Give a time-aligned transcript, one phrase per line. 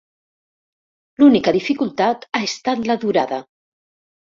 [1.21, 3.45] L'única dificultat ha estat la durada.